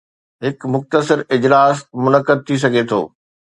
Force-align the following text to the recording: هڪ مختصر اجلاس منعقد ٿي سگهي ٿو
هڪ 0.43 0.59
مختصر 0.75 1.17
اجلاس 1.35 1.77
منعقد 2.03 2.37
ٿي 2.47 2.55
سگهي 2.63 2.83
ٿو 2.89 3.01